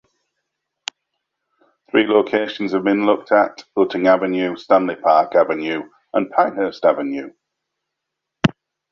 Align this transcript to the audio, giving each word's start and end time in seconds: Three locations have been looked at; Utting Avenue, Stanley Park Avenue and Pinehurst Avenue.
Three 1.91 2.07
locations 2.07 2.71
have 2.73 2.83
been 2.83 3.05
looked 3.05 3.31
at; 3.31 3.63
Utting 3.77 4.07
Avenue, 4.07 4.55
Stanley 4.55 4.95
Park 4.95 5.35
Avenue 5.35 5.91
and 6.11 6.31
Pinehurst 6.31 6.83
Avenue. 6.83 7.29